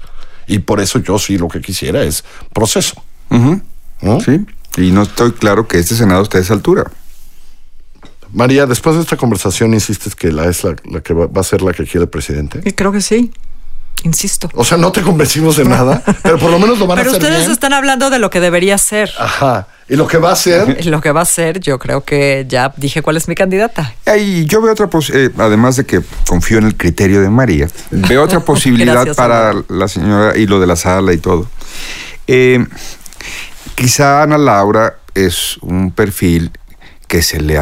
Y 0.48 0.60
por 0.60 0.80
eso 0.80 1.00
yo 1.00 1.20
sí 1.20 1.38
lo 1.38 1.50
que 1.50 1.60
quisiera 1.60 2.04
es 2.04 2.24
proceso. 2.54 3.04
Sí. 4.24 4.46
Y 4.78 4.92
no 4.92 5.04
estoy 5.04 5.34
claro 5.34 5.68
que 5.68 5.78
este 5.78 5.94
Senado 5.94 6.24
esté 6.24 6.38
a 6.38 6.42
esa 6.42 6.54
altura. 6.54 6.90
María, 8.36 8.66
después 8.66 8.96
de 8.96 9.02
esta 9.02 9.18
conversación, 9.18 9.74
insistes 9.74 10.14
que 10.16 10.32
la 10.32 10.46
es 10.46 10.64
la, 10.64 10.76
la 10.92 11.02
que 11.02 11.14
va, 11.14 11.28
va 11.28 11.42
a 11.42 11.44
ser 11.44 11.62
la 11.62 11.72
que 11.74 11.86
quiere 11.86 12.02
el 12.04 12.10
presidente. 12.10 12.62
Y 12.66 12.74
creo 12.74 12.92
que 12.92 13.02
sí. 13.02 13.32
Insisto. 14.04 14.50
O 14.54 14.66
sea, 14.66 14.78
no 14.78 14.92
te 14.92 15.02
convencimos 15.02 15.56
de 15.56 15.64
nada, 15.64 16.04
pero 16.24 16.38
por 16.38 16.52
lo 16.52 16.60
menos 16.60 16.78
lo 16.78 16.86
van 16.86 16.98
Pero 16.98 17.12
a 17.12 17.14
hacer 17.14 17.24
ustedes 17.24 17.40
bien. 17.40 17.52
están 17.52 17.74
hablando 17.74 18.10
de 18.10 18.20
lo 18.20 18.30
que 18.30 18.42
debería 18.42 18.78
ser. 18.78 19.10
Ajá. 19.18 19.68
Y 19.88 19.96
lo 19.96 20.06
que 20.06 20.18
va 20.18 20.30
a 20.32 20.34
hacer. 20.34 20.86
Lo 20.88 21.00
que 21.00 21.12
va 21.12 21.22
a 21.22 21.26
ser, 21.26 21.60
yo 21.60 21.78
creo 21.78 22.04
que 22.04 22.46
ya 22.50 22.74
dije 22.76 23.04
cuál 23.04 23.18
es 23.18 23.28
mi 23.28 23.36
candidata. 23.36 23.94
Y 24.18 24.46
yo 24.46 24.60
veo 24.62 24.72
otra 24.74 24.88
posibilidad, 24.88 25.32
además 25.46 25.76
de 25.76 25.86
que 25.86 26.02
confío 26.28 26.58
en 26.58 26.66
el 26.66 26.76
criterio 26.76 27.22
de 27.22 27.30
María, 27.30 27.68
veo 27.92 28.24
otra 28.24 28.40
posibilidad 28.46 28.94
Gracias, 28.96 29.16
para 29.16 29.54
la 29.70 29.88
señora 29.88 30.36
y 30.36 30.48
lo 30.48 30.60
de 30.60 30.66
la 30.68 30.76
sala 30.76 31.14
y 31.14 31.20
todo. 31.20 31.48
Eh, 32.26 32.66
quizá 33.76 34.24
Ana 34.24 34.40
Laura 34.40 34.96
es 35.14 35.58
un 35.62 35.92
perfil 35.92 36.52
que 37.08 37.22
se 37.22 37.40
le 37.40 37.60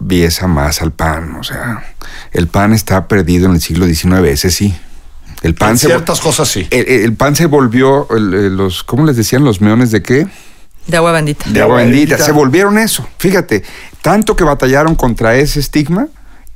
atraviesa 0.00 0.46
más 0.46 0.82
al 0.82 0.92
PAN. 0.92 1.36
O 1.36 1.44
sea, 1.44 1.84
el 2.32 2.48
PAN 2.48 2.72
está 2.72 3.08
perdido 3.08 3.46
en 3.46 3.52
el 3.52 3.60
siglo 3.60 3.86
XIX, 3.86 4.24
ese 4.26 4.50
sí. 4.50 4.74
El 5.42 5.54
PAN 5.54 5.72
En 5.72 5.78
se 5.78 5.86
ciertas 5.88 6.20
cosas 6.20 6.48
sí. 6.48 6.66
el, 6.70 6.86
el 6.88 7.12
pan 7.14 7.36
se 7.36 7.46
volvió, 7.46 8.08
el- 8.16 8.32
el- 8.34 8.56
los, 8.56 8.82
¿cómo 8.82 9.04
les 9.04 9.16
decían? 9.16 9.44
Los 9.44 9.60
meones 9.60 9.90
de 9.90 10.02
qué? 10.02 10.26
De 10.86 10.96
agua 10.96 11.12
bendita. 11.12 11.44
De 11.50 11.60
agua 11.60 11.76
bendita. 11.78 12.16
Se 12.18 12.32
volvieron 12.32 12.78
eso. 12.78 13.06
Fíjate, 13.18 13.62
tanto 14.02 14.34
que 14.36 14.44
batallaron 14.44 14.94
contra 14.94 15.36
ese 15.36 15.60
estigma 15.60 16.08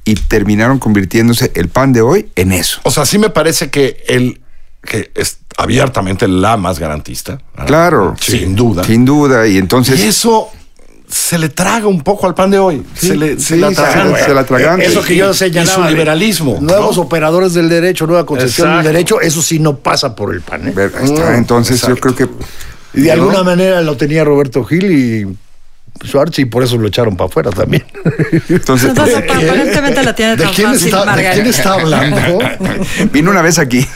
y 0.05 0.15
terminaron 0.15 0.79
convirtiéndose 0.79 1.53
el 1.55 1.69
pan 1.69 1.93
de 1.93 2.01
hoy 2.01 2.31
en 2.37 2.53
eso. 2.53 2.81
O 2.85 2.91
sea, 2.91 3.05
sí 3.05 3.19
me 3.19 3.29
parece 3.31 3.71
que 3.71 4.03
él, 4.09 4.41
que 4.83 5.11
es 5.15 5.39
abiertamente 5.59 6.27
la 6.27 6.57
más 6.57 6.79
garantista. 6.79 7.41
¿verdad? 7.53 7.67
Claro. 7.67 8.17
Sin 8.21 8.57
duda. 8.57 8.83
Sin 8.85 9.05
duda. 9.05 9.47
Y 9.47 9.59
entonces. 9.59 10.01
y 10.01 10.05
eso 10.05 10.49
se 11.11 11.39
le 11.39 11.49
traga 11.49 11.87
un 11.89 12.01
poco 12.03 12.27
al 12.27 12.35
pan 12.35 12.51
de 12.51 12.59
hoy. 12.59 12.83
se 12.95 13.17
le, 13.17 13.35
se 13.39 13.55
sí, 13.55 13.57
la 13.57 13.73
se- 13.75 13.81
atraganta. 13.81 14.25
se 14.25 14.35
la 14.35 14.41
atraganta. 14.43 14.85
Eso 14.85 15.03
que 15.03 15.17
yo 15.17 15.31
Y 15.31 15.35
señalaba. 15.35 15.75
su 15.75 15.83
de 15.83 15.91
liberalismo, 15.91 16.59
Nuevos 16.61 16.99
operadores 16.99 17.55
del 17.55 17.69
derecho, 17.69 18.07
nueva 18.07 18.25
concepción 18.27 18.69
Exacto. 18.69 18.85
del 18.89 18.95
derecho, 18.95 19.21
eso 19.21 19.43
sí 19.43 19.59
no 19.59 19.77
pasa 19.77 20.15
por 20.15 20.33
el 20.35 20.41
PAN. 20.41 20.69
¿eh? 20.69 20.73
Ver, 20.75 20.93
ahí 20.99 21.05
está. 21.07 21.37
Entonces 21.37 21.81
yo 21.87 21.97
creo 21.97 22.15
que. 22.15 22.29
Y 22.95 23.03
de 23.03 23.07
¿no? 23.09 23.13
alguna 23.23 23.43
manera 23.45 23.81
lo 23.83 23.97
tenía 23.97 24.25
Roberto 24.25 24.65
Gil 24.65 24.91
y 24.91 25.37
Schwartz 26.05 26.39
y 26.39 26.45
por 26.47 26.63
eso 26.63 26.77
lo 26.79 26.87
echaron 26.89 27.17
para 27.17 27.29
afuera 27.29 27.51
también. 27.51 27.85
Entonces, 28.49 28.89
Entonces, 28.91 29.17
aparentemente 29.17 30.03
la 30.03 30.15
tiene 30.15 30.37
¿De 30.37 30.45
tan 30.45 30.55
quién, 30.55 30.69
fácil, 30.69 30.87
está, 30.87 31.01
¿De 31.01 31.07
Margarita. 31.07 31.33
quién 31.35 31.47
está 31.47 31.73
hablando? 31.75 32.39
vino 33.13 33.31
una 33.31 33.43
vez 33.43 33.59
aquí. 33.59 33.87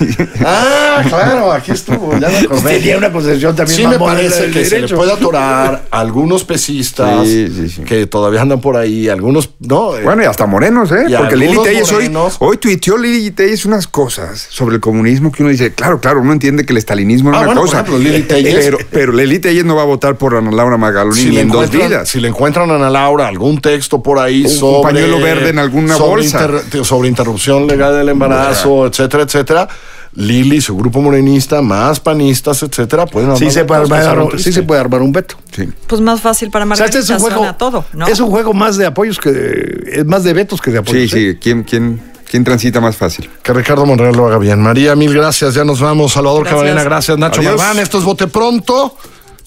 ah, 0.44 1.02
claro, 1.08 1.52
aquí 1.52 1.72
estuvo. 1.72 2.18
Ya 2.18 2.28
me. 2.28 2.70
Tenía 2.74 2.98
una 2.98 3.10
concepción 3.12 3.54
también 3.56 3.76
Sí 3.78 3.86
me 3.86 3.98
parece 3.98 4.50
que 4.50 4.64
se 4.64 4.80
le 4.80 4.88
puede 4.88 5.12
atorar 5.12 5.84
a 5.90 6.00
algunos 6.00 6.44
pesistas 6.44 7.26
Sí, 7.26 7.48
sí, 7.54 7.68
sí. 7.68 7.82
que 7.82 8.06
todavía 8.06 8.42
andan 8.42 8.60
por 8.60 8.76
ahí, 8.76 9.08
algunos, 9.08 9.50
¿no? 9.60 9.96
Eh, 9.96 10.02
Bueno, 10.02 10.22
y 10.22 10.26
hasta 10.26 10.46
morenos, 10.46 10.90
¿eh? 10.92 11.04
Y 11.08 11.14
Porque 11.14 11.36
Lili 11.36 11.56
Telles 11.62 11.90
hoy, 11.92 12.10
hoy 12.40 12.56
tuiteó 12.58 12.96
Lili 12.98 13.30
Telles 13.30 13.64
unas 13.64 13.86
cosas 13.86 14.46
sobre 14.50 14.74
el 14.76 14.80
comunismo 14.80 15.32
que 15.32 15.42
uno 15.42 15.50
dice, 15.50 15.72
claro, 15.72 16.00
claro, 16.00 16.20
uno 16.20 16.32
entiende 16.32 16.64
que 16.66 16.72
el 16.72 16.76
estalinismo 16.78 17.30
es 17.30 17.36
Ah, 17.36 17.38
una 17.38 17.46
bueno, 17.46 17.60
por 17.62 17.70
cosa. 17.70 17.80
ejemplo, 17.82 17.98
Lili 17.98 18.22
Telles- 18.24 18.54
Pero, 18.64 18.78
pero 18.90 19.12
Lili 19.12 19.38
Telles 19.38 19.64
no 19.64 19.76
va 19.76 19.82
a 19.82 19.86
votar 19.86 20.16
por 20.16 20.34
Ana 20.36 20.50
Laura 20.50 20.76
Magaloni 20.76 21.20
si 21.20 21.28
ni 21.30 21.38
en 21.38 21.48
dos 21.48 21.64
encuentran, 21.64 21.90
si 22.04 22.20
le 22.20 22.28
encuentran 22.28 22.70
a 22.70 22.74
Ana 22.76 22.90
Laura 22.90 23.28
algún 23.28 23.60
texto 23.60 24.02
por 24.02 24.18
ahí 24.18 24.44
Un 24.44 24.50
sobre 24.50 24.82
pañuelo 24.94 25.18
verde 25.20 25.50
en 25.50 25.58
alguna 25.58 25.96
sobre 25.96 26.22
bolsa. 26.22 26.42
inter- 26.44 26.84
sobre 26.84 27.08
interrupción 27.08 27.66
legal 27.66 27.94
del 27.96 28.08
embarazo, 28.08 28.86
etcétera, 28.86 29.22
etcétera. 29.24 29.68
Lili, 30.16 30.60
su 30.60 30.76
grupo 30.76 31.00
morenista, 31.02 31.60
más 31.60 31.98
panistas, 31.98 32.62
etcétera, 32.62 33.04
pueden 33.06 33.30
Sí 33.36 33.46
armar 33.46 33.52
se, 33.52 33.64
puede 33.64 33.80
armar, 34.06 34.38
sí 34.40 34.52
se 34.52 34.62
puede 34.62 34.80
armar 34.80 35.02
un 35.02 35.10
veto. 35.10 35.34
Sí. 35.54 35.68
Pues 35.88 36.00
más 36.00 36.20
fácil 36.20 36.50
para 36.50 36.64
O 36.64 36.76
sea, 36.76 36.86
este 36.86 36.98
Margarita 36.98 37.16
es 37.16 37.22
un 37.22 37.28
juego, 37.40 37.54
todo, 37.56 37.84
¿no? 37.94 38.06
es 38.06 38.20
un 38.20 38.30
juego 38.30 38.52
más 38.54 38.76
de 38.76 38.86
apoyos 38.86 39.18
que 39.18 39.32
de, 39.32 39.90
es 40.00 40.04
más 40.06 40.22
de 40.22 40.32
vetos 40.32 40.60
que 40.60 40.70
de 40.70 40.76
Sí, 40.78 40.82
apoyos. 40.82 41.12
¿eh? 41.14 41.32
sí. 41.32 41.38
¿Quién, 41.42 41.64
quién, 41.64 42.00
quién 42.30 42.44
transita 42.44 42.80
más 42.80 42.96
fácil? 42.96 43.28
Que 43.42 43.52
Ricardo 43.52 43.84
Monreal 43.86 44.14
lo 44.14 44.26
haga 44.28 44.38
bien. 44.38 44.60
María, 44.62 44.94
mil 44.94 45.12
gracias. 45.12 45.52
Ya 45.54 45.64
nos 45.64 45.80
vamos. 45.80 46.12
Salvador 46.12 46.42
Gracias. 46.44 46.60
Camarena, 46.60 46.84
gracias. 46.84 47.18
Nacho 47.18 47.40
Adiós. 47.40 47.56
Marván, 47.56 47.80
esto 47.80 47.98
es 47.98 48.04
Bote 48.04 48.28
Pronto. 48.28 48.96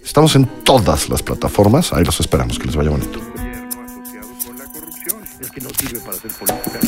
Estamos 0.08 0.38
en 0.38 0.46
todas 0.64 1.10
las 1.10 1.22
plataformas. 1.22 1.92
Ahí 1.92 2.06
los 2.06 2.18
esperamos. 2.22 2.58
Que 2.58 2.66
les 2.68 2.78
vaya 2.78 2.90
bonito. 2.90 3.20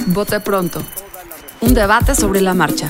Vote 0.08 0.40
pronto. 0.40 0.82
Un 1.60 1.74
debate 1.74 2.16
sobre 2.16 2.40
la 2.40 2.54
marcha. 2.54 2.90